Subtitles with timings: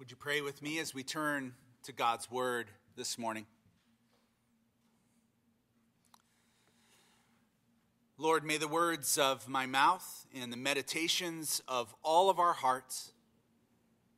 [0.00, 3.44] Would you pray with me as we turn to God's Word this morning?
[8.16, 13.12] Lord, may the words of my mouth and the meditations of all of our hearts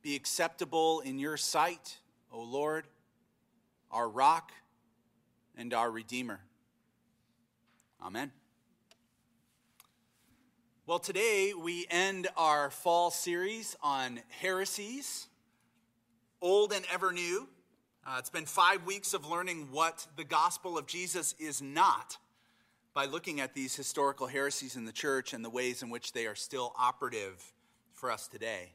[0.01, 1.97] be acceptable in your sight,
[2.31, 2.87] O Lord,
[3.91, 4.53] our rock
[5.57, 6.39] and our Redeemer.
[8.01, 8.31] Amen.
[10.85, 15.27] Well, today we end our fall series on heresies
[16.43, 17.47] old and ever new.
[18.05, 22.17] Uh, it's been five weeks of learning what the gospel of Jesus is not
[22.93, 26.27] by looking at these historical heresies in the church and the ways in which they
[26.27, 27.53] are still operative
[27.93, 28.73] for us today.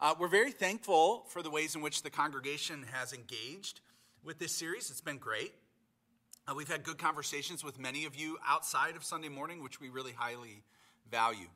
[0.00, 3.80] Uh, we're very thankful for the ways in which the congregation has engaged
[4.22, 4.88] with this series.
[4.88, 5.52] It's been great.
[6.46, 9.88] Uh, we've had good conversations with many of you outside of Sunday morning, which we
[9.88, 10.62] really highly
[11.10, 11.48] value.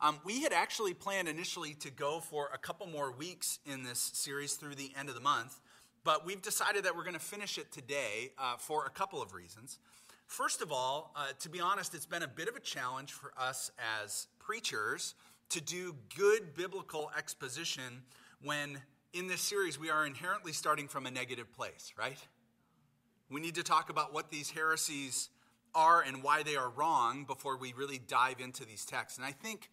[0.00, 4.12] Um, we had actually planned initially to go for a couple more weeks in this
[4.14, 5.60] series through the end of the month,
[6.04, 9.34] but we've decided that we're going to finish it today uh, for a couple of
[9.34, 9.80] reasons.
[10.28, 13.32] First of all, uh, to be honest, it's been a bit of a challenge for
[13.36, 15.14] us as preachers
[15.48, 18.02] to do good biblical exposition
[18.40, 18.80] when
[19.12, 22.18] in this series we are inherently starting from a negative place, right?
[23.30, 25.28] We need to talk about what these heresies
[25.74, 29.18] are and why they are wrong before we really dive into these texts.
[29.18, 29.70] And I think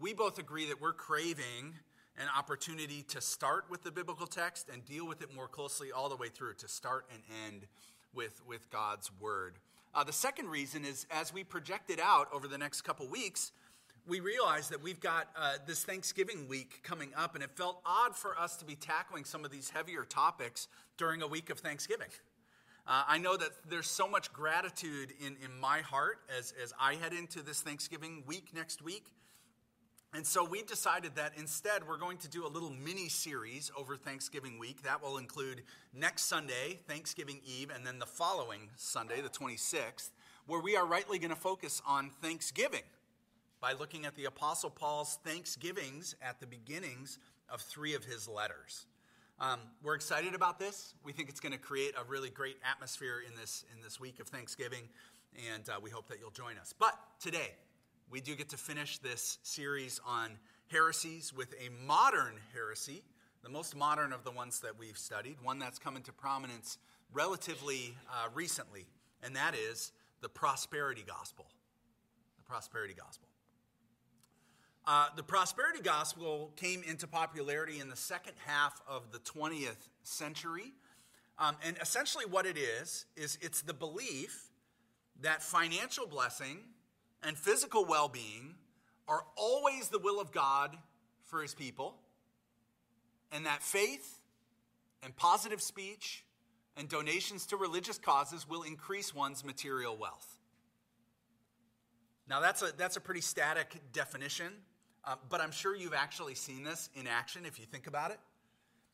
[0.00, 1.74] we both agree that we're craving
[2.20, 6.08] an opportunity to start with the biblical text and deal with it more closely all
[6.08, 7.66] the way through, to start and end
[8.14, 9.54] with, with God's word.
[9.94, 13.52] Uh, the second reason is as we project it out over the next couple weeks,
[14.06, 18.16] we realize that we've got uh, this Thanksgiving week coming up, and it felt odd
[18.16, 22.08] for us to be tackling some of these heavier topics during a week of Thanksgiving.
[22.86, 26.94] Uh, I know that there's so much gratitude in, in my heart as, as I
[26.94, 29.12] head into this Thanksgiving week next week.
[30.14, 33.94] And so we've decided that instead we're going to do a little mini series over
[33.94, 34.82] Thanksgiving week.
[34.82, 40.10] That will include next Sunday, Thanksgiving Eve, and then the following Sunday, the 26th,
[40.46, 42.84] where we are rightly going to focus on Thanksgiving
[43.60, 47.18] by looking at the Apostle Paul's Thanksgivings at the beginnings
[47.50, 48.86] of three of his letters.
[49.38, 50.94] Um, we're excited about this.
[51.04, 54.20] We think it's going to create a really great atmosphere in this, in this week
[54.20, 54.88] of Thanksgiving,
[55.52, 56.72] and uh, we hope that you'll join us.
[56.76, 57.52] But today,
[58.10, 60.30] we do get to finish this series on
[60.68, 63.02] heresies with a modern heresy,
[63.42, 66.78] the most modern of the ones that we've studied, one that's come into prominence
[67.12, 68.86] relatively uh, recently,
[69.22, 69.92] and that is
[70.22, 71.46] the prosperity gospel.
[72.38, 73.28] The prosperity gospel.
[74.86, 80.72] Uh, the prosperity gospel came into popularity in the second half of the 20th century.
[81.38, 84.48] Um, and essentially, what it is, is it's the belief
[85.20, 86.60] that financial blessing
[87.22, 88.54] and physical well being
[89.06, 90.76] are always the will of God
[91.24, 91.96] for his people,
[93.32, 94.20] and that faith
[95.02, 96.24] and positive speech
[96.76, 100.38] and donations to religious causes will increase one's material wealth.
[102.28, 104.52] Now, that's a, that's a pretty static definition,
[105.04, 108.18] uh, but I'm sure you've actually seen this in action if you think about it.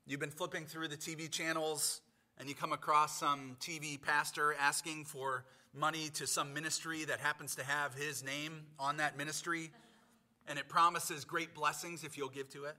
[0.06, 2.00] You've been flipping through the TV channels
[2.38, 7.56] and you come across some TV pastor asking for money to some ministry that happens
[7.56, 9.70] to have his name on that ministry,
[10.46, 12.76] and it promises great blessings if you'll give to it.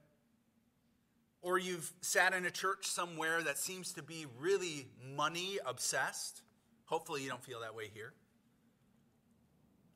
[1.42, 6.42] Or you've sat in a church somewhere that seems to be really money obsessed.
[6.86, 8.14] Hopefully, you don't feel that way here.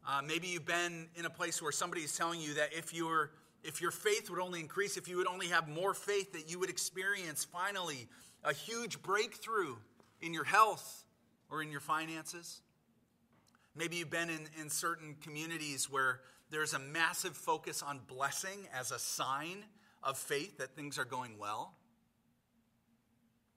[0.06, 3.32] Uh, maybe you've been in a place where somebody is telling you that if your
[3.62, 6.58] if your faith would only increase, if you would only have more faith, that you
[6.58, 8.08] would experience finally
[8.42, 9.76] a huge breakthrough
[10.22, 11.04] in your health
[11.50, 12.62] or in your finances.
[13.74, 16.20] Maybe you've been in, in certain communities where
[16.50, 19.64] there's a massive focus on blessing as a sign
[20.02, 21.74] of faith that things are going well.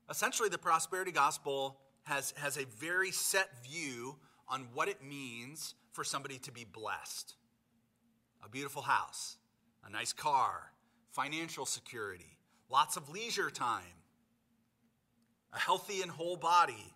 [0.10, 6.04] Essentially, the prosperity gospel has, has a very set view on what it means for
[6.04, 7.36] somebody to be blessed
[8.46, 9.38] a beautiful house,
[9.86, 10.74] a nice car,
[11.12, 12.38] financial security,
[12.70, 14.04] lots of leisure time,
[15.54, 16.94] a healthy and whole body,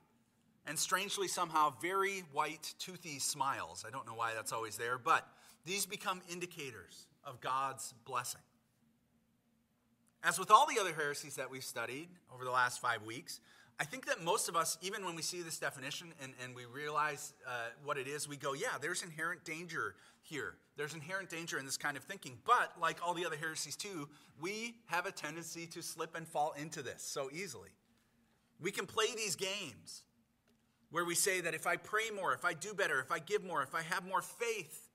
[0.68, 3.86] and strangely, somehow, very white, toothy smiles.
[3.88, 5.28] I don't know why that's always there, but
[5.66, 8.42] these become indicators of God's blessing.
[10.24, 13.40] As with all the other heresies that we've studied over the last five weeks,
[13.80, 16.66] I think that most of us, even when we see this definition and, and we
[16.66, 20.56] realize uh, what it is, we go, yeah, there's inherent danger here.
[20.78, 22.40] There's inherent danger in this kind of thinking.
[22.44, 24.10] But like all the other heresies too,
[24.42, 27.70] we have a tendency to slip and fall into this so easily.
[28.60, 30.04] We can play these games
[30.92, 33.44] where we say that if I pray more, if I do better, if I give
[33.44, 34.89] more, if I have more faith,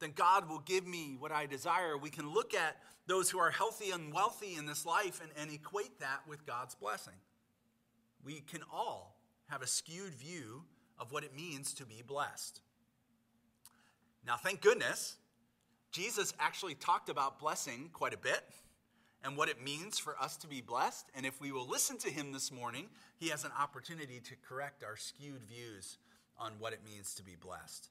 [0.00, 1.96] then God will give me what I desire.
[1.96, 2.76] We can look at
[3.06, 6.74] those who are healthy and wealthy in this life and, and equate that with God's
[6.74, 7.14] blessing.
[8.24, 9.16] We can all
[9.48, 10.64] have a skewed view
[10.98, 12.60] of what it means to be blessed.
[14.26, 15.16] Now, thank goodness,
[15.92, 18.40] Jesus actually talked about blessing quite a bit
[19.24, 21.06] and what it means for us to be blessed.
[21.14, 24.84] And if we will listen to him this morning, he has an opportunity to correct
[24.84, 25.96] our skewed views
[26.38, 27.88] on what it means to be blessed.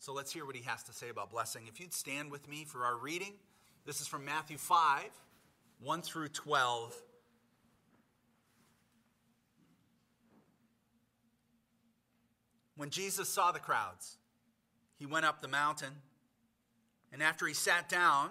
[0.00, 1.62] So let's hear what he has to say about blessing.
[1.68, 3.34] If you'd stand with me for our reading,
[3.86, 5.04] this is from Matthew 5
[5.80, 6.94] 1 through 12.
[12.76, 14.16] When Jesus saw the crowds,
[14.96, 15.92] he went up the mountain,
[17.12, 18.30] and after he sat down,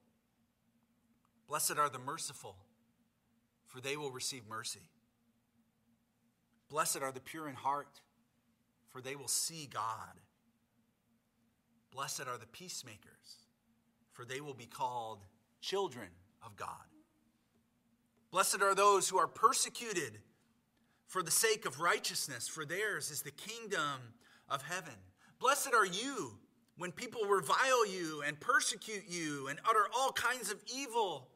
[1.51, 2.55] Blessed are the merciful,
[3.67, 4.87] for they will receive mercy.
[6.69, 7.99] Blessed are the pure in heart,
[8.87, 10.21] for they will see God.
[11.93, 13.43] Blessed are the peacemakers,
[14.13, 15.25] for they will be called
[15.59, 16.07] children
[16.41, 16.87] of God.
[18.31, 20.19] Blessed are those who are persecuted
[21.07, 24.13] for the sake of righteousness, for theirs is the kingdom
[24.47, 24.95] of heaven.
[25.37, 26.31] Blessed are you
[26.77, 31.27] when people revile you and persecute you and utter all kinds of evil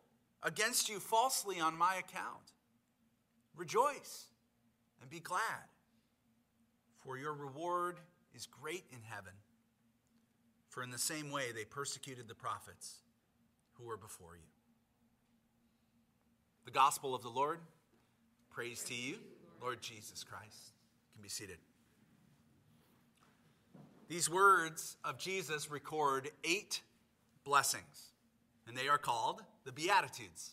[0.45, 2.53] against you falsely on my account.
[3.57, 4.27] Rejoice
[5.01, 5.41] and be glad,
[7.03, 7.99] for your reward
[8.33, 9.33] is great in heaven.
[10.69, 12.99] For in the same way they persecuted the prophets
[13.73, 14.47] who were before you.
[16.65, 17.59] The gospel of the Lord.
[18.51, 19.17] Praise to you.
[19.61, 20.73] Lord Jesus Christ.
[21.13, 21.57] can be seated.
[24.07, 26.81] These words of Jesus record eight
[27.43, 28.11] blessings,
[28.67, 30.51] and they are called the Beatitudes.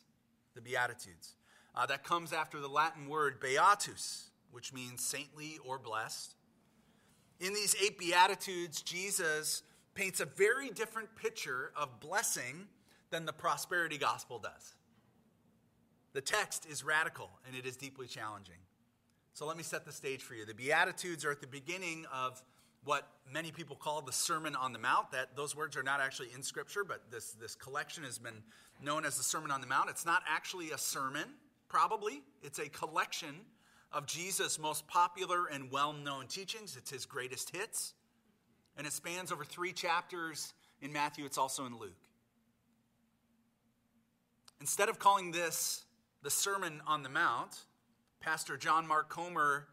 [0.54, 1.34] The Beatitudes.
[1.74, 6.34] Uh, that comes after the Latin word beatus, which means saintly or blessed.
[7.40, 9.62] In these eight Beatitudes, Jesus
[9.94, 12.66] paints a very different picture of blessing
[13.10, 14.74] than the prosperity gospel does.
[16.12, 18.56] The text is radical and it is deeply challenging.
[19.34, 20.44] So let me set the stage for you.
[20.44, 22.42] The Beatitudes are at the beginning of
[22.84, 25.10] what many people call the Sermon on the Mount.
[25.12, 28.42] That those words are not actually in Scripture, but this, this collection has been
[28.82, 29.88] known as the Sermon on the Mount.
[29.90, 31.24] It's not actually a sermon,
[31.68, 32.22] probably.
[32.42, 33.34] It's a collection
[33.92, 36.76] of Jesus' most popular and well-known teachings.
[36.76, 37.94] It's his greatest hits.
[38.76, 41.24] And it spans over three chapters in Matthew.
[41.24, 41.92] It's also in Luke.
[44.60, 45.84] Instead of calling this
[46.22, 47.64] the Sermon on the Mount,
[48.20, 49.66] Pastor John Mark Comer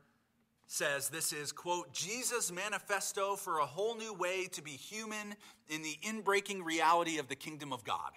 [0.72, 5.36] says this is, quote, Jesus' manifesto for a whole new way to be human
[5.68, 8.12] in the inbreaking reality of the kingdom of God.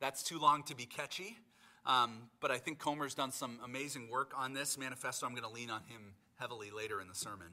[0.00, 1.36] That's too long to be catchy,
[1.84, 5.26] um, but I think Comer's done some amazing work on this manifesto.
[5.26, 7.48] I'm going to lean on him heavily later in the sermon.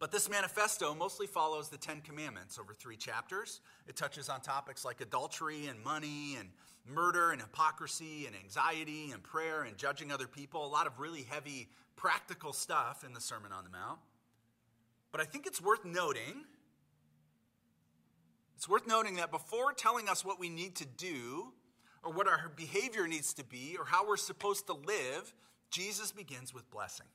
[0.00, 3.60] But this manifesto mostly follows the Ten Commandments over three chapters.
[3.86, 6.48] It touches on topics like adultery and money and
[6.86, 10.64] murder and hypocrisy and anxiety and prayer and judging other people.
[10.64, 13.98] A lot of really heavy practical stuff in the Sermon on the Mount.
[15.12, 16.44] But I think it's worth noting.
[18.56, 21.52] It's worth noting that before telling us what we need to do,
[22.02, 25.34] or what our behavior needs to be, or how we're supposed to live,
[25.70, 27.06] Jesus begins with blessing.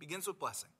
[0.00, 0.70] Begins with blessing.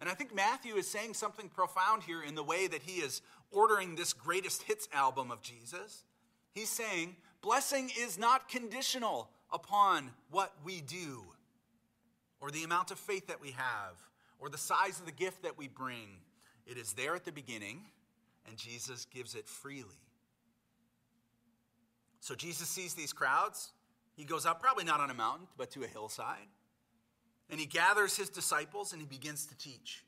[0.00, 3.22] And I think Matthew is saying something profound here in the way that he is
[3.50, 6.04] ordering this greatest hits album of Jesus.
[6.52, 11.22] He's saying, blessing is not conditional upon what we do,
[12.40, 13.94] or the amount of faith that we have,
[14.38, 16.18] or the size of the gift that we bring.
[16.66, 17.82] It is there at the beginning,
[18.46, 20.00] and Jesus gives it freely.
[22.20, 23.72] So Jesus sees these crowds.
[24.16, 26.48] He goes up, probably not on a mountain, but to a hillside.
[27.50, 30.04] And he gathers his disciples and he begins to teach.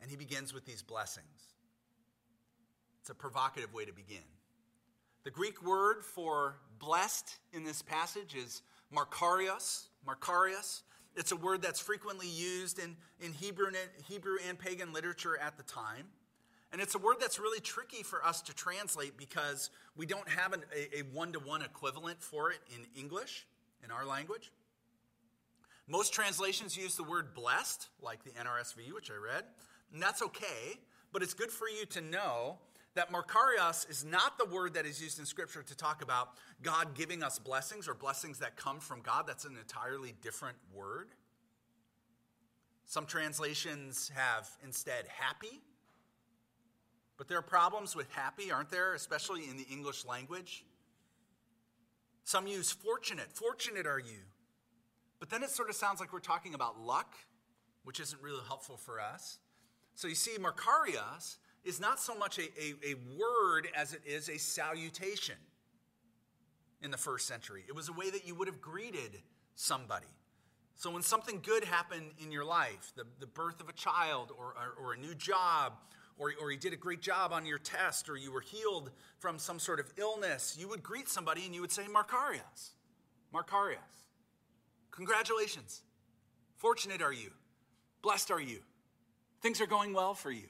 [0.00, 1.26] And he begins with these blessings.
[3.00, 4.22] It's a provocative way to begin.
[5.24, 8.62] The Greek word for blessed in this passage is
[8.94, 9.86] Makarios.
[10.06, 10.82] Makarios.
[11.14, 13.70] It's a word that's frequently used in, in Hebrew,
[14.08, 16.06] Hebrew and pagan literature at the time.
[16.72, 20.54] And it's a word that's really tricky for us to translate because we don't have
[20.54, 23.46] an, a one to one equivalent for it in English,
[23.84, 24.50] in our language.
[25.88, 29.44] Most translations use the word blessed, like the NRSV, which I read,
[29.92, 30.78] and that's okay.
[31.12, 32.58] but it's good for you to know
[32.94, 36.30] that Makarios is not the word that is used in Scripture to talk about
[36.62, 39.26] God giving us blessings or blessings that come from God.
[39.26, 41.08] That's an entirely different word.
[42.86, 45.60] Some translations have instead happy.
[47.16, 48.94] But there are problems with happy, aren't there?
[48.94, 50.64] Especially in the English language.
[52.24, 53.32] Some use fortunate.
[53.32, 54.18] Fortunate are you.
[55.22, 57.14] But then it sort of sounds like we're talking about luck,
[57.84, 59.38] which isn't really helpful for us.
[59.94, 64.28] So you see, Makarios is not so much a, a, a, word as it is
[64.28, 65.36] a salutation
[66.82, 67.62] in the first century.
[67.68, 69.22] It was a way that you would have greeted
[69.54, 70.08] somebody.
[70.74, 74.46] So when something good happened in your life, the, the birth of a child or,
[74.46, 75.74] or, or a new job,
[76.18, 79.38] or, or you did a great job on your test, or you were healed from
[79.38, 82.70] some sort of illness, you would greet somebody and you would say, Markarios.
[83.32, 84.01] Markarios.
[84.92, 85.82] Congratulations.
[86.56, 87.30] Fortunate are you.
[88.02, 88.58] Blessed are you.
[89.40, 90.48] Things are going well for you.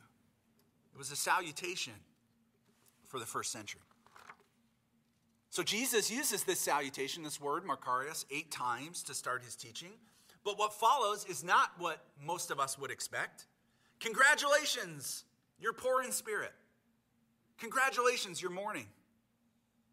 [0.94, 1.94] It was a salutation
[3.06, 3.80] for the first century.
[5.48, 9.90] So Jesus uses this salutation, this word, Markarios, eight times to start his teaching.
[10.44, 13.46] But what follows is not what most of us would expect.
[14.00, 15.24] Congratulations,
[15.60, 16.52] you're poor in spirit.
[17.58, 18.86] Congratulations, you're mourning.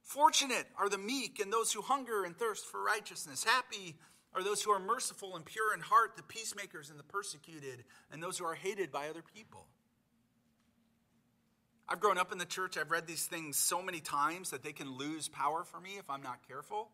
[0.02, 3.44] Fortunate are the meek and those who hunger and thirst for righteousness.
[3.44, 3.96] Happy
[4.36, 8.22] are those who are merciful and pure in heart, the peacemakers and the persecuted, and
[8.22, 9.66] those who are hated by other people.
[11.88, 12.78] I've grown up in the church.
[12.78, 16.08] I've read these things so many times that they can lose power for me if
[16.10, 16.90] I'm not careful.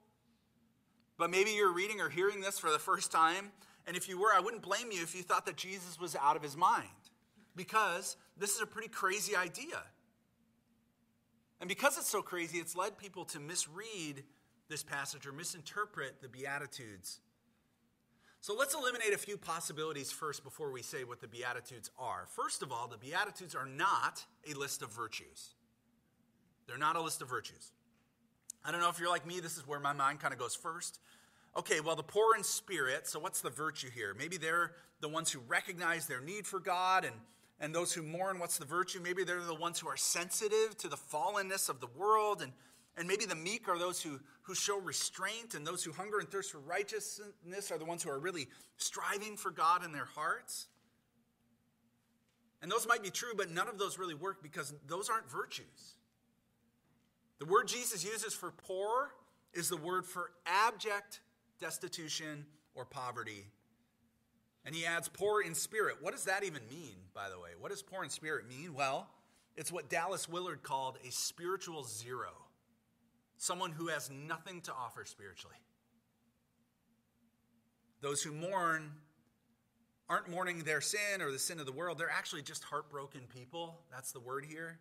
[1.18, 3.52] But maybe you're reading or hearing this for the first time,
[3.88, 6.38] and if you were, I wouldn't blame you if you thought that Jesus was out
[6.38, 6.88] of his mind,
[7.56, 9.84] because this is a pretty crazy idea.
[11.60, 14.24] And because it's so crazy, it's led people to misread
[14.70, 17.20] this passage or misinterpret the Beatitudes.
[18.46, 22.28] So let's eliminate a few possibilities first before we say what the Beatitudes are.
[22.30, 25.56] First of all, the Beatitudes are not a list of virtues.
[26.68, 27.72] They're not a list of virtues.
[28.64, 30.54] I don't know if you're like me, this is where my mind kind of goes
[30.54, 31.00] first.
[31.58, 34.14] Okay, well, the poor in spirit, so what's the virtue here?
[34.16, 37.16] Maybe they're the ones who recognize their need for God, and,
[37.60, 39.00] and those who mourn, what's the virtue?
[39.02, 42.52] Maybe they're the ones who are sensitive to the fallenness of the world, and,
[42.98, 46.30] and maybe the meek are those who, who show restraint, and those who hunger and
[46.30, 48.48] thirst for righteousness are the ones who are really
[48.78, 50.68] striving for God in their hearts.
[52.62, 55.98] And those might be true, but none of those really work because those aren't virtues.
[57.40, 59.12] The word Jesus uses for poor
[59.54, 61.20] is the word for abject
[61.60, 63.46] destitution or poverty.
[64.66, 65.98] And he adds poor in spirit.
[66.00, 67.50] What does that even mean, by the way?
[67.60, 68.74] What does poor in spirit mean?
[68.74, 69.10] Well,
[69.56, 72.32] it's what Dallas Willard called a spiritual zero
[73.38, 75.56] someone who has nothing to offer spiritually.
[78.02, 78.92] Those who mourn
[80.08, 83.80] aren't mourning their sin or the sin of the world, they're actually just heartbroken people.
[83.92, 84.80] That's the word here.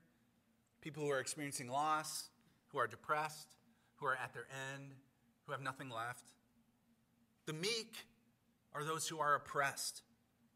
[0.81, 2.29] People who are experiencing loss,
[2.69, 3.49] who are depressed,
[3.97, 4.93] who are at their end,
[5.47, 6.25] who have nothing left.
[7.47, 7.95] The meek
[8.75, 10.03] are those who are oppressed,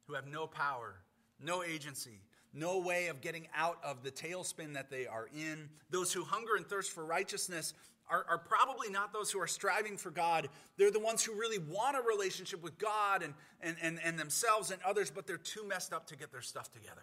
[0.07, 0.97] who have no power,
[1.41, 2.21] no agency,
[2.53, 5.69] no way of getting out of the tailspin that they are in.
[5.91, 7.75] Those who hunger and thirst for righteousness
[8.11, 10.49] are, are, probably not those who are striving for God.
[10.77, 14.71] They're the ones who really want a relationship with God and, and, and, and themselves
[14.71, 17.03] and others, but they're too messed up to get their stuff together.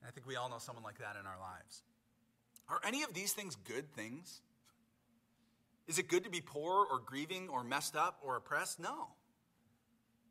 [0.00, 1.82] And I think we all know someone like that in our lives.
[2.68, 4.42] Are any of these things good things?
[5.86, 8.80] Is it good to be poor or grieving or messed up or oppressed?
[8.80, 9.08] No.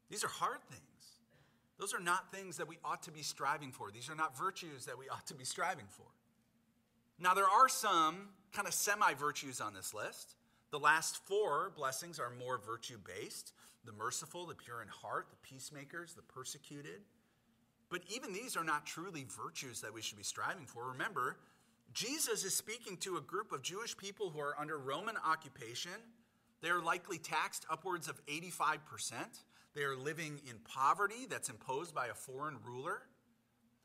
[0.09, 0.81] These are hard things.
[1.79, 3.91] Those are not things that we ought to be striving for.
[3.91, 6.05] These are not virtues that we ought to be striving for.
[7.19, 10.35] Now, there are some kind of semi virtues on this list.
[10.71, 13.53] The last four blessings are more virtue based
[13.85, 17.01] the merciful, the pure in heart, the peacemakers, the persecuted.
[17.89, 20.87] But even these are not truly virtues that we should be striving for.
[20.87, 21.37] Remember,
[21.93, 25.91] Jesus is speaking to a group of Jewish people who are under Roman occupation.
[26.61, 28.79] They are likely taxed upwards of 85%.
[29.75, 33.01] They are living in poverty that's imposed by a foreign ruler.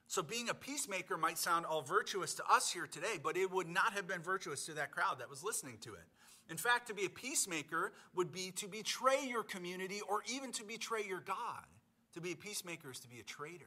[0.06, 3.68] So, being a peacemaker might sound all virtuous to us here today, but it would
[3.68, 6.04] not have been virtuous to that crowd that was listening to it.
[6.50, 10.64] In fact, to be a peacemaker would be to betray your community or even to
[10.64, 11.66] betray your God.
[12.14, 13.66] To be a peacemaker is to be a traitor.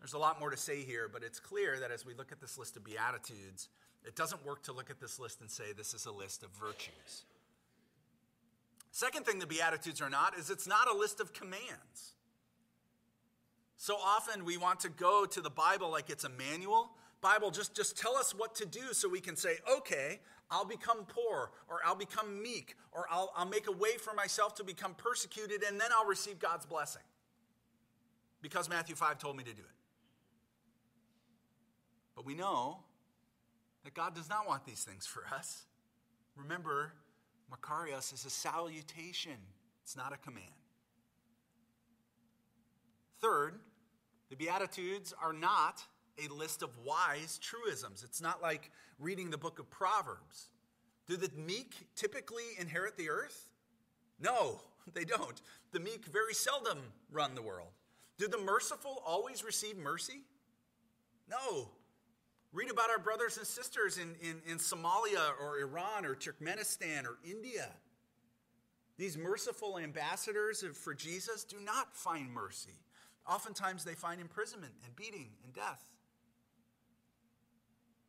[0.00, 2.40] There's a lot more to say here, but it's clear that as we look at
[2.40, 3.68] this list of Beatitudes,
[4.04, 6.50] it doesn't work to look at this list and say this is a list of
[6.50, 7.24] virtues.
[8.90, 12.14] Second thing the Beatitudes are not is it's not a list of commands.
[13.76, 16.90] So often we want to go to the Bible like it's a manual.
[17.20, 21.04] Bible, just, just tell us what to do so we can say, okay, I'll become
[21.06, 24.94] poor, or I'll become meek, or I'll, I'll make a way for myself to become
[24.94, 27.02] persecuted, and then I'll receive God's blessing.
[28.40, 29.76] because Matthew 5 told me to do it.
[32.14, 32.80] But we know
[33.84, 35.64] that God does not want these things for us.
[36.36, 36.92] Remember,
[37.52, 39.36] Makarios is a salutation,
[39.82, 40.46] it's not a command.
[43.20, 43.58] Third,
[44.30, 45.82] the Beatitudes are not
[46.18, 48.02] a list of wise truisms.
[48.02, 50.50] It's not like reading the book of Proverbs.
[51.06, 53.50] Do the meek typically inherit the earth?
[54.20, 54.60] No,
[54.94, 55.40] they don't.
[55.72, 56.78] The meek very seldom
[57.10, 57.70] run the world.
[58.18, 60.22] Do the merciful always receive mercy?
[61.28, 61.70] No.
[62.52, 67.18] Read about our brothers and sisters in, in, in Somalia or Iran or Turkmenistan or
[67.24, 67.68] India.
[68.96, 72.80] These merciful ambassadors for Jesus do not find mercy.
[73.28, 75.82] Oftentimes they find imprisonment and beating and death.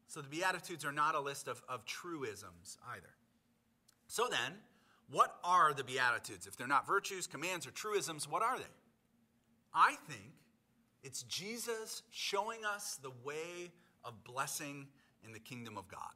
[0.08, 3.14] So the Beatitudes are not a list of, of truisms either.
[4.08, 4.54] So then,
[5.12, 6.48] what are the Beatitudes?
[6.48, 8.64] If they're not virtues, commands, or truisms, what are they?
[9.74, 10.34] I think
[11.04, 13.72] it's Jesus showing us the way
[14.04, 14.88] of blessing
[15.24, 16.14] in the kingdom of God.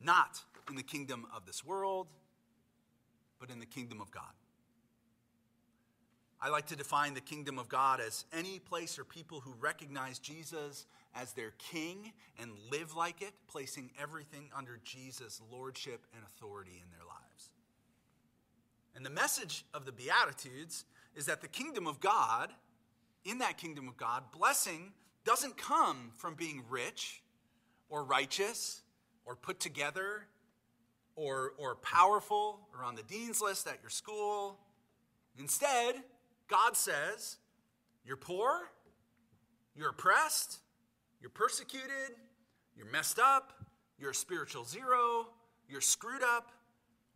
[0.00, 2.08] Not in the kingdom of this world,
[3.38, 4.32] but in the kingdom of God.
[6.40, 10.18] I like to define the kingdom of God as any place or people who recognize
[10.18, 16.82] Jesus as their king and live like it, placing everything under Jesus' lordship and authority
[16.82, 17.50] in their lives.
[18.96, 22.50] And the message of the Beatitudes is that the kingdom of God,
[23.24, 24.92] in that kingdom of God, blessing
[25.24, 27.22] doesn't come from being rich
[27.88, 28.82] or righteous
[29.24, 30.26] or put together
[31.14, 34.58] or, or powerful or on the dean's list at your school.
[35.38, 35.96] Instead,
[36.48, 37.36] God says,
[38.04, 38.60] You're poor,
[39.76, 40.58] you're oppressed,
[41.20, 42.16] you're persecuted,
[42.76, 43.52] you're messed up,
[43.98, 45.28] you're a spiritual zero,
[45.68, 46.50] you're screwed up.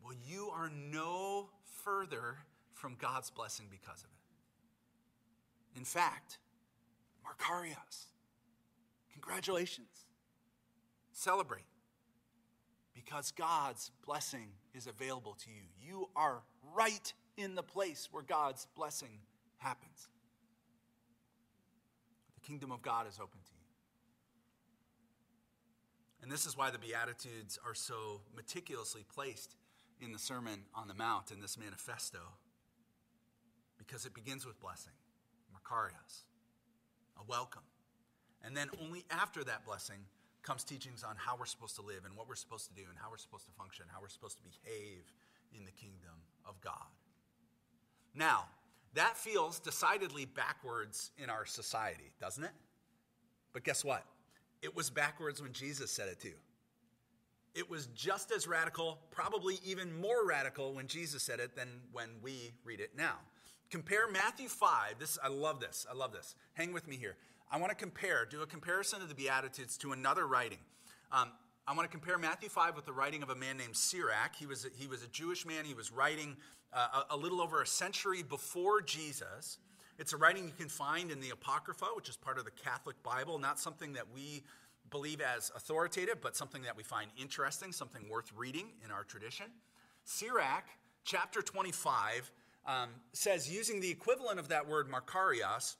[0.02, 1.48] Well, you are no
[1.84, 2.36] further
[2.74, 4.15] from God's blessing because of it.
[5.76, 6.38] In fact,
[7.24, 8.06] Makarios,
[9.12, 10.06] congratulations.
[11.12, 11.66] Celebrate
[12.94, 15.62] because God's blessing is available to you.
[15.80, 16.42] You are
[16.74, 19.20] right in the place where God's blessing
[19.58, 20.08] happens.
[22.34, 23.66] The kingdom of God is open to you.
[26.22, 29.56] And this is why the Beatitudes are so meticulously placed
[30.00, 32.18] in the Sermon on the Mount, in this manifesto,
[33.78, 34.92] because it begins with blessing,
[35.70, 37.62] A welcome.
[38.44, 39.98] And then only after that blessing
[40.42, 42.96] comes teachings on how we're supposed to live and what we're supposed to do and
[42.96, 45.12] how we're supposed to function, how we're supposed to behave
[45.56, 46.14] in the kingdom
[46.46, 46.86] of God.
[48.14, 48.44] Now,
[48.94, 52.52] that feels decidedly backwards in our society, doesn't it?
[53.52, 54.04] But guess what?
[54.62, 56.34] It was backwards when Jesus said it too.
[57.54, 62.08] It was just as radical, probably even more radical when Jesus said it than when
[62.22, 63.16] we read it now.
[63.70, 64.98] Compare Matthew 5.
[64.98, 65.86] This I love this.
[65.90, 66.34] I love this.
[66.54, 67.16] Hang with me here.
[67.50, 70.58] I want to compare, do a comparison of the Beatitudes to another writing.
[71.12, 71.30] Um,
[71.66, 74.36] I want to compare Matthew 5 with the writing of a man named Sirach.
[74.36, 75.64] He was a, he was a Jewish man.
[75.64, 76.36] He was writing
[76.72, 79.58] uh, a, a little over a century before Jesus.
[79.98, 83.00] It's a writing you can find in the Apocrypha, which is part of the Catholic
[83.02, 84.42] Bible, not something that we
[84.90, 89.46] believe as authoritative, but something that we find interesting, something worth reading in our tradition.
[90.04, 90.64] Sirach,
[91.04, 92.30] chapter 25,
[92.66, 95.76] um, says, using the equivalent of that word, Markarios,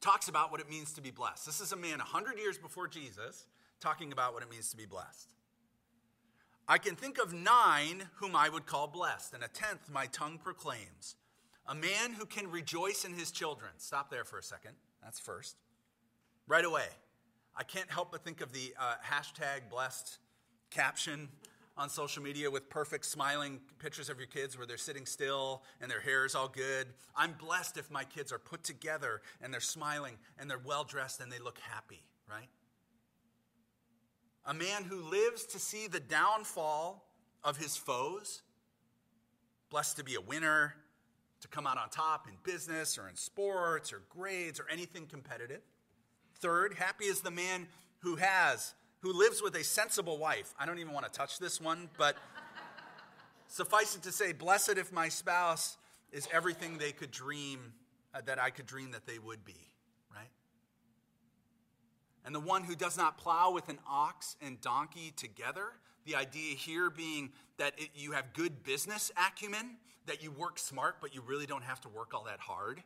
[0.00, 1.46] talks about what it means to be blessed.
[1.46, 3.46] This is a man 100 years before Jesus
[3.80, 5.32] talking about what it means to be blessed.
[6.68, 10.38] I can think of nine whom I would call blessed, and a tenth my tongue
[10.42, 11.16] proclaims.
[11.66, 13.70] A man who can rejoice in his children.
[13.78, 14.72] Stop there for a second.
[15.02, 15.56] That's first.
[16.46, 16.86] Right away.
[17.56, 20.18] I can't help but think of the uh, hashtag blessed
[20.70, 21.28] caption
[21.80, 25.90] on social media with perfect smiling pictures of your kids where they're sitting still and
[25.90, 26.86] their hair is all good.
[27.16, 31.20] I'm blessed if my kids are put together and they're smiling and they're well dressed
[31.20, 32.48] and they look happy, right?
[34.46, 37.06] a man who lives to see the downfall
[37.44, 38.42] of his foes,
[39.70, 40.74] blessed to be a winner,
[41.40, 45.62] to come out on top in business or in sports or grades or anything competitive.
[46.36, 47.66] Third, happy is the man
[48.00, 50.54] who has, who lives with a sensible wife.
[50.58, 52.16] I don't even want to touch this one, but
[53.48, 55.76] suffice it to say, blessed if my spouse
[56.12, 57.72] is everything they could dream,
[58.14, 59.70] uh, that I could dream that they would be
[60.14, 60.30] right?
[62.24, 65.66] and the one who does not plow with an ox and donkey together.
[66.06, 70.96] The idea here being that it, you have good business acumen, that you work smart,
[71.00, 72.82] but you really don't have to work all that hard.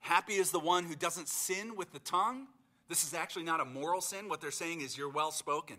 [0.00, 2.46] Happy is the one who doesn't sin with the tongue.
[2.88, 4.28] This is actually not a moral sin.
[4.28, 5.76] What they're saying is you're well spoken.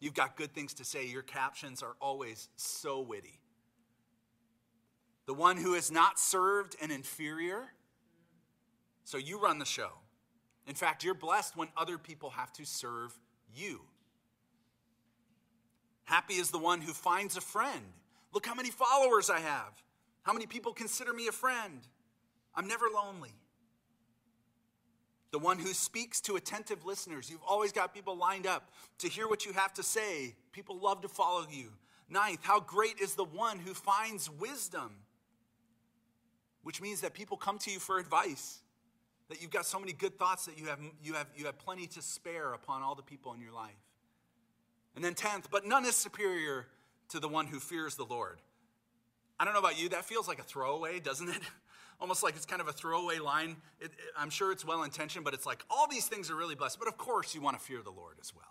[0.00, 1.06] You've got good things to say.
[1.06, 3.40] Your captions are always so witty.
[5.26, 7.72] The one who is not served an inferior.
[9.04, 9.90] So you run the show.
[10.66, 13.14] In fact, you're blessed when other people have to serve
[13.54, 13.80] you.
[16.04, 17.84] Happy is the one who finds a friend.
[18.32, 19.72] Look how many followers I have.
[20.22, 21.80] How many people consider me a friend?
[22.54, 23.34] I'm never lonely.
[25.30, 27.28] The one who speaks to attentive listeners.
[27.30, 30.34] You've always got people lined up to hear what you have to say.
[30.52, 31.72] People love to follow you.
[32.08, 34.90] Ninth, how great is the one who finds wisdom,
[36.62, 38.60] which means that people come to you for advice,
[39.28, 41.86] that you've got so many good thoughts that you have, you have, you have plenty
[41.88, 43.70] to spare upon all the people in your life.
[44.96, 46.66] And then, tenth, but none is superior
[47.10, 48.40] to the one who fears the Lord.
[49.38, 51.42] I don't know about you, that feels like a throwaway, doesn't it?
[52.00, 53.56] Almost like it's kind of a throwaway line.
[53.80, 56.54] It, it, I'm sure it's well intentioned, but it's like all these things are really
[56.54, 56.78] blessed.
[56.78, 58.44] But of course, you want to fear the Lord as well.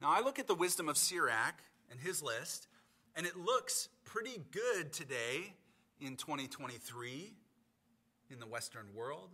[0.00, 2.68] Now, I look at the wisdom of Sirach and his list,
[3.16, 5.54] and it looks pretty good today
[6.00, 7.32] in 2023
[8.30, 9.30] in the Western world.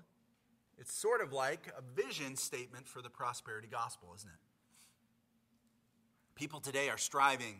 [0.78, 4.40] It's sort of like a vision statement for the prosperity gospel, isn't it?
[6.34, 7.56] People today are striving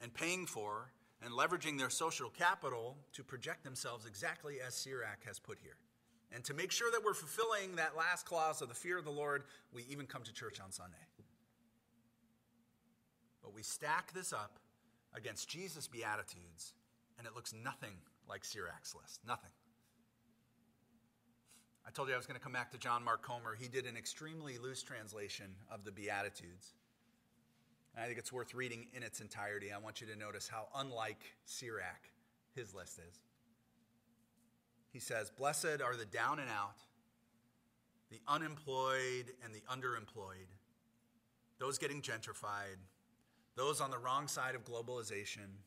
[0.00, 0.92] and paying for
[1.24, 5.78] and leveraging their social capital to project themselves exactly as Sirach has put here.
[6.34, 9.10] And to make sure that we're fulfilling that last clause of the fear of the
[9.10, 10.96] Lord, we even come to church on Sunday.
[13.42, 14.58] But we stack this up
[15.14, 16.74] against Jesus' Beatitudes,
[17.18, 17.94] and it looks nothing
[18.28, 19.20] like Sirach's list.
[19.26, 19.50] Nothing.
[21.86, 23.54] I told you I was going to come back to John Mark Comer.
[23.58, 26.74] He did an extremely loose translation of the Beatitudes.
[27.96, 29.72] I think it's worth reading in its entirety.
[29.72, 32.10] I want you to notice how unlike Sirach
[32.54, 33.20] his list is.
[34.92, 36.78] He says, Blessed are the down and out,
[38.10, 40.50] the unemployed and the underemployed,
[41.58, 42.78] those getting gentrified,
[43.56, 45.58] those on the wrong side of globalization,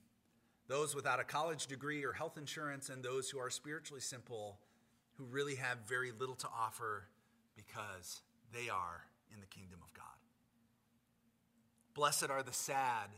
[0.68, 4.60] those without a college degree or health insurance, and those who are spiritually simple,
[5.14, 7.08] who really have very little to offer
[7.56, 8.22] because
[8.54, 10.06] they are in the kingdom of God.
[11.98, 13.10] Blessed are the sad,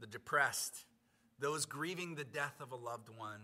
[0.00, 0.86] the depressed,
[1.38, 3.42] those grieving the death of a loved one,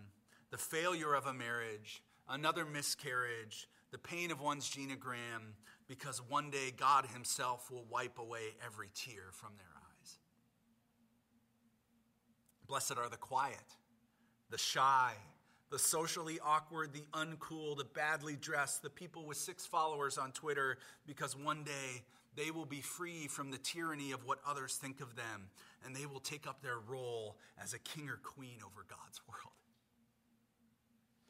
[0.51, 5.53] the failure of a marriage, another miscarriage, the pain of one's genogram,
[5.87, 10.19] because one day God Himself will wipe away every tear from their eyes.
[12.67, 13.77] Blessed are the quiet,
[14.49, 15.13] the shy,
[15.71, 20.79] the socially awkward, the uncool, the badly dressed, the people with six followers on Twitter,
[21.07, 22.03] because one day
[22.37, 25.49] they will be free from the tyranny of what others think of them,
[25.85, 29.55] and they will take up their role as a king or queen over God's world.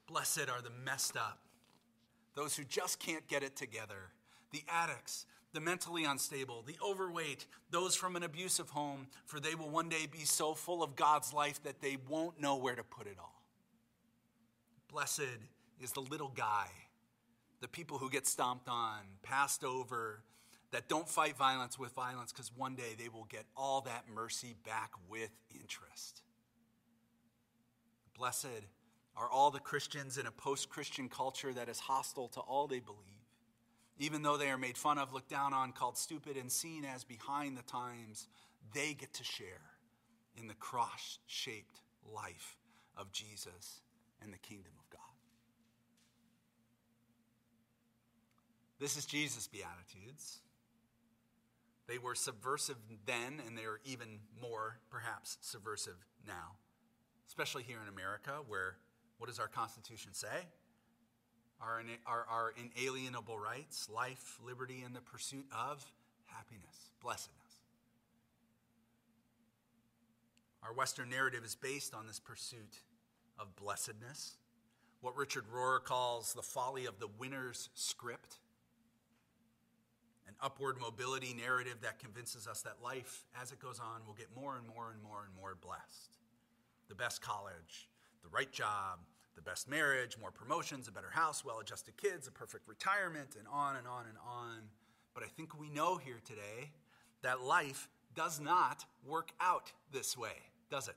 [0.07, 1.39] Blessed are the messed up,
[2.35, 4.13] those who just can't get it together,
[4.53, 9.71] the addicts, the mentally unstable, the overweight, those from an abusive home, for they will
[9.71, 13.07] one day be so full of God's life that they won't know where to put
[13.07, 13.43] it all.
[14.91, 15.23] Blessed
[15.81, 16.67] is the little guy,
[17.61, 20.23] the people who get stomped on, passed over,
[20.75, 24.55] that don't fight violence with violence, because one day they will get all that mercy
[24.65, 26.23] back with interest.
[28.17, 28.67] Blessed
[29.17, 32.81] are all the Christians in a post Christian culture that is hostile to all they
[32.81, 33.15] believe
[33.99, 37.05] even though they are made fun of, looked down on, called stupid, and seen as
[37.05, 38.27] behind the times,
[38.73, 39.63] they get to share
[40.37, 41.81] in the cross shaped
[42.13, 42.57] life
[42.97, 43.81] of Jesus
[44.21, 45.01] and the kingdom of God.
[48.81, 50.41] This is Jesus' Beatitudes.
[51.87, 56.57] They were subversive then, and they're even more, perhaps, subversive now,
[57.29, 58.77] especially here in America, where
[59.19, 60.47] what does our Constitution say?
[61.61, 65.85] our, our, our inalienable rights, life, liberty, and the pursuit of
[66.27, 67.41] happiness, blessedness.
[70.63, 72.83] Our Western narrative is based on this pursuit
[73.39, 74.37] of blessedness,
[75.01, 78.37] what Richard Rohr calls the folly of the winner's script,
[80.27, 84.29] an upward mobility narrative that convinces us that life, as it goes on, will get
[84.35, 86.19] more and more and more and more blessed.
[86.89, 87.89] The best college,
[88.23, 89.01] the right job,
[89.37, 93.47] the best marriage, more promotions, a better house, well adjusted kids, a perfect retirement, and
[93.53, 94.61] on and on and on.
[95.15, 96.71] But I think we know here today
[97.23, 100.37] that life does not work out this way,
[100.71, 100.97] does it?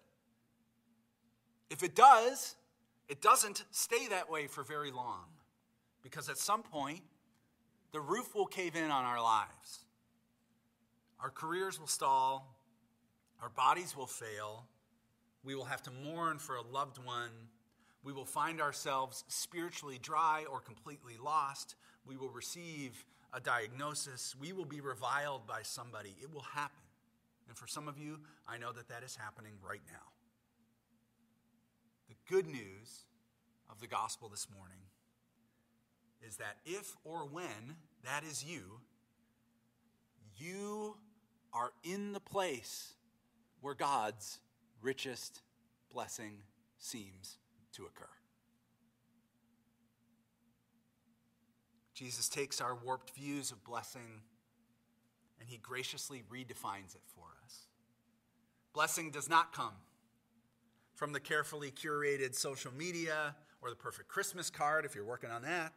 [1.70, 2.56] If it does,
[3.10, 5.26] it doesn't stay that way for very long.
[6.04, 7.02] Because at some point,
[7.92, 9.86] the roof will cave in on our lives.
[11.20, 12.56] Our careers will stall.
[13.42, 14.66] Our bodies will fail.
[15.44, 17.32] We will have to mourn for a loved one
[18.08, 21.76] we will find ourselves spiritually dry or completely lost.
[22.06, 24.34] We will receive a diagnosis.
[24.40, 26.16] We will be reviled by somebody.
[26.22, 26.86] It will happen.
[27.50, 30.08] And for some of you, I know that that is happening right now.
[32.08, 33.04] The good news
[33.70, 34.80] of the gospel this morning
[36.26, 38.80] is that if or when that is you,
[40.38, 40.98] you
[41.54, 42.94] are in the place
[43.62, 44.40] where God's
[44.82, 45.42] richest
[45.92, 46.40] blessing
[46.78, 47.38] seems
[47.74, 48.06] to occur.
[51.94, 54.22] Jesus takes our warped views of blessing
[55.40, 57.68] and he graciously redefines it for us.
[58.74, 59.74] Blessing does not come
[60.94, 65.42] from the carefully curated social media or the perfect Christmas card if you're working on
[65.42, 65.74] that,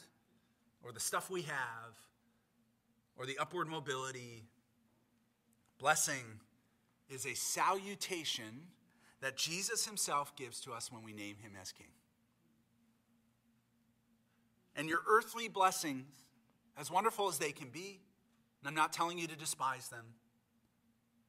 [0.82, 1.94] or the stuff we have,
[3.16, 4.44] or the upward mobility.
[5.78, 6.40] Blessing
[7.08, 8.68] is a salutation
[9.20, 11.86] that Jesus himself gives to us when we name him as king.
[14.76, 16.06] And your earthly blessings,
[16.78, 18.00] as wonderful as they can be,
[18.60, 20.06] and I'm not telling you to despise them,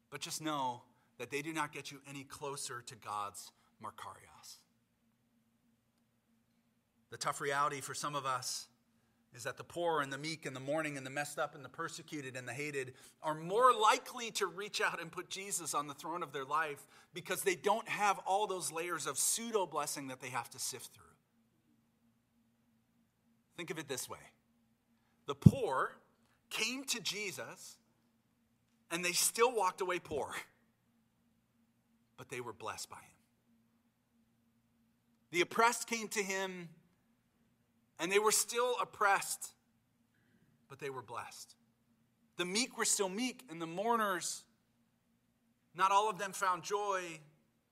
[0.10, 0.84] but just know
[1.18, 3.52] that they do not get you any closer to God's
[3.84, 4.58] Markarios.
[7.10, 8.68] The tough reality for some of us
[9.34, 11.64] is that the poor and the meek and the mourning and the messed up and
[11.64, 15.88] the persecuted and the hated are more likely to reach out and put Jesus on
[15.88, 20.10] the throne of their life because they don't have all those layers of pseudo blessing
[20.10, 21.04] that they have to sift through.
[23.56, 24.18] Think of it this way
[25.28, 25.96] the poor
[26.50, 27.78] came to Jesus
[28.92, 30.30] and they still walked away poor,
[32.18, 33.04] but they were blessed by him.
[35.32, 36.68] The oppressed came to him
[38.02, 39.52] and they were still oppressed,
[40.68, 41.56] but they were blessed.
[42.38, 44.44] The meek were still meek, and the mourners,
[45.76, 47.04] not all of them found joy,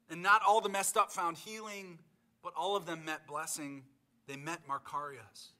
[0.08, 1.98] and not all the messed up found healing,
[2.44, 3.84] but all of them met blessing.
[4.28, 5.54] They met Makarios.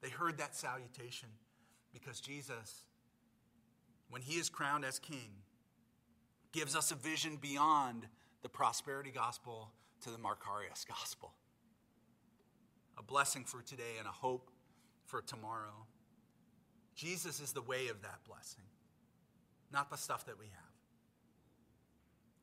[0.00, 1.28] They heard that salutation
[1.92, 2.84] because Jesus,
[4.08, 5.42] when he is crowned as king,
[6.52, 8.06] gives us a vision beyond
[8.42, 9.70] the prosperity gospel
[10.02, 11.34] to the Makarios gospel
[12.98, 14.50] a blessing for today and a hope
[15.06, 15.86] for tomorrow.
[16.94, 18.64] Jesus is the way of that blessing,
[19.72, 20.64] not the stuff that we have.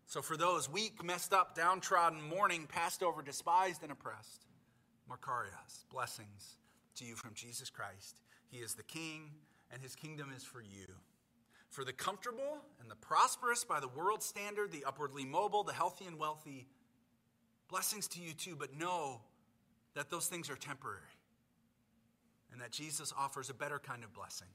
[0.05, 4.45] So, for those weak, messed up, downtrodden, mourning, passed over, despised, and oppressed,
[5.09, 6.57] Makarios, blessings
[6.95, 8.19] to you from Jesus Christ.
[8.49, 9.31] He is the King,
[9.71, 10.87] and his kingdom is for you.
[11.69, 16.05] For the comfortable and the prosperous by the world standard, the upwardly mobile, the healthy
[16.05, 16.67] and wealthy,
[17.69, 19.21] blessings to you too, but know
[19.95, 20.99] that those things are temporary
[22.51, 24.47] and that Jesus offers a better kind of blessing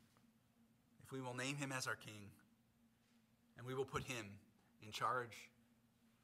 [1.02, 2.30] if we will name him as our king
[3.58, 4.26] and we will put him
[4.84, 5.50] in charge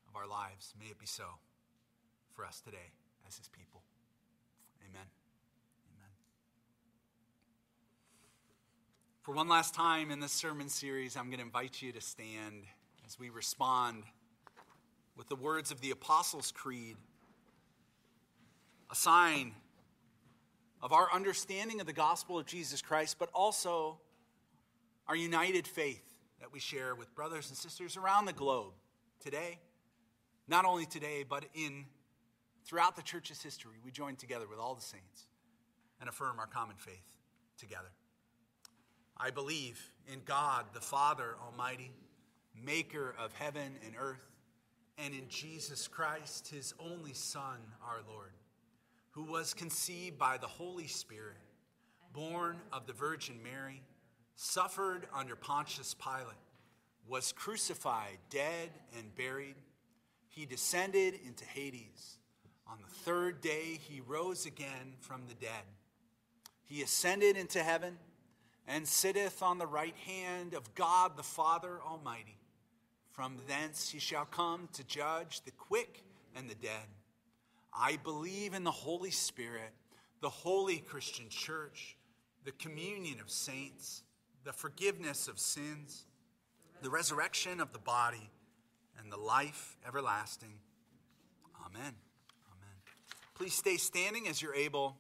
[0.09, 0.75] of our lives.
[0.79, 1.25] May it be so
[2.35, 2.93] for us today
[3.27, 3.83] as his people.
[4.83, 5.07] Amen.
[5.97, 6.11] Amen.
[9.23, 12.65] For one last time in this sermon series, I'm going to invite you to stand
[13.07, 14.05] as we respond
[15.17, 16.97] with the words of the Apostles' Creed
[18.93, 19.53] a sign
[20.83, 23.99] of our understanding of the gospel of Jesus Christ, but also
[25.09, 26.05] our united faith
[26.41, 28.75] that we share with brothers and sisters around the globe
[29.19, 29.59] today.
[30.47, 31.87] Not only today, but in
[32.67, 35.27] throughout the church's history, we join together with all the saints
[35.99, 37.17] and affirm our common faith
[37.57, 37.93] together.
[39.17, 39.81] I believe
[40.13, 41.93] in God, the Father Almighty,
[42.63, 44.29] maker of heaven and earth,
[44.99, 48.33] and in Jesus Christ, his only Son, our Lord
[49.13, 51.37] who was conceived by the Holy Spirit,
[52.13, 53.83] born of the Virgin Mary,
[54.35, 56.37] suffered under Pontius Pilate,
[57.07, 59.57] was crucified, dead, and buried.
[60.29, 62.19] He descended into Hades.
[62.67, 65.65] On the third day, he rose again from the dead.
[66.65, 67.99] He ascended into heaven
[68.67, 72.39] and sitteth on the right hand of God the Father Almighty.
[73.11, 76.03] From thence he shall come to judge the quick
[76.35, 76.87] and the dead.
[77.73, 79.73] I believe in the Holy Spirit,
[80.21, 81.97] the holy Christian church,
[82.45, 84.03] the communion of saints,
[84.45, 86.05] the forgiveness of sins,
[86.83, 88.31] the resurrection of the body,
[88.99, 90.59] and the life everlasting.
[91.67, 91.95] Amen.
[92.51, 92.77] Amen.
[93.35, 94.97] Please stay standing as you're able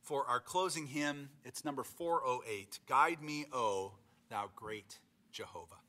[0.00, 1.28] for our closing hymn.
[1.44, 3.92] It's number 408 Guide Me, O
[4.30, 4.98] Thou Great
[5.32, 5.83] Jehovah.